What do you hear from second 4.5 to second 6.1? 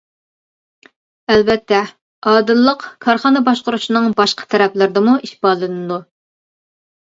تەرەپلىرىدىمۇ ئىپادىلىنىدۇ.